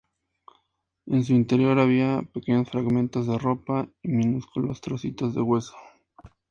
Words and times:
En 1.05 1.23
su 1.23 1.33
interior 1.33 1.77
había 1.79 2.23
pequeños 2.33 2.67
fragmentos 2.67 3.27
de 3.27 3.37
ropa 3.37 3.87
y 4.01 4.07
minúsculos 4.07 4.81
trocitos 4.81 5.35
de 5.35 5.41
hueso. 5.43 5.75